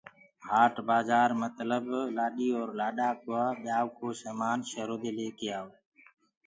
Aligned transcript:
هآٽ 0.49 0.75
بآجآر 0.87 1.29
متلب 1.41 1.83
لآڏي 2.15 2.49
اور 2.57 2.69
لآڏآ 2.79 3.09
ڪآ 3.25 3.41
ٻيآيوٚ 3.61 3.95
ڪو 3.97 4.07
سآمآن 4.21 4.59
شيرو 4.69 4.95
دي 5.03 5.11
لي 5.17 5.27
وآ 5.33 5.37
جآوو۔ 5.39 5.71